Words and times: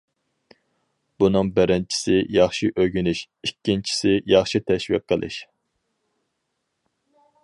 بۇنىڭ 1.23 1.51
بىرىنچىسى، 1.59 2.15
ياخشى 2.37 2.69
ئۆگىنىش، 2.83 3.21
ئىككىنچىسى، 3.49 4.15
ياخشى 4.33 4.63
تەشۋىق 4.71 5.05
قىلىش. 5.13 5.37